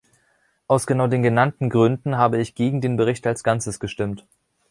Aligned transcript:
Aus 0.67 0.87
genau 0.87 1.05
den 1.05 1.21
genannten 1.21 1.69
Gründen 1.69 2.17
habe 2.17 2.41
ich 2.41 2.55
gegen 2.55 2.81
den 2.81 2.97
Bericht 2.97 3.27
als 3.27 3.43
Ganzes 3.43 3.79
gestimmt. 3.79 4.25